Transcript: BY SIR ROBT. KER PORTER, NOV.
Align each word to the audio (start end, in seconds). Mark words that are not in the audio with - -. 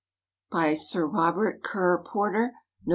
BY 0.49 0.73
SIR 0.73 1.05
ROBT. 1.09 1.61
KER 1.63 1.99
PORTER, 2.03 2.53
NOV. 2.87 2.89